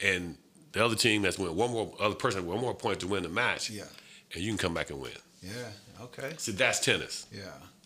[0.00, 0.38] and
[0.72, 3.28] the other team that's win one more other person one more point to win the
[3.28, 3.68] match.
[3.68, 3.84] Yeah.
[4.32, 5.12] And you can come back and win.
[5.42, 5.52] Yeah.
[6.00, 6.32] Okay.
[6.38, 7.26] See, that's tennis.
[7.32, 7.42] Yeah.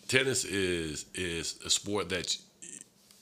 [0.07, 2.37] Tennis is is a sport that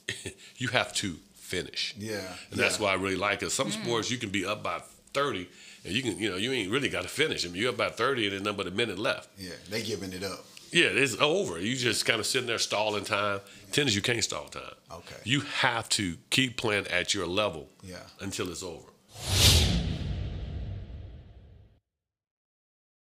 [0.08, 1.16] you, you have to
[1.54, 1.94] finish.
[1.98, 2.20] Yeah.
[2.50, 2.84] And that's yeah.
[2.84, 3.50] why I really like it.
[3.50, 3.82] Some hmm.
[3.82, 4.80] sports you can be up by
[5.12, 5.48] 30
[5.84, 7.44] and you can, you know, you ain't really got to finish.
[7.44, 9.28] I mean, you're up by 30 and there's nothing but a minute left.
[9.38, 9.52] Yeah.
[9.70, 10.44] They giving it up.
[10.72, 11.60] Yeah, it's over.
[11.60, 13.40] You just kind of sitting there stalling time.
[13.70, 14.62] Tennis, you can't stall time.
[14.90, 15.16] Okay.
[15.22, 17.98] You have to keep playing at your level Yeah.
[18.20, 19.83] until it's over.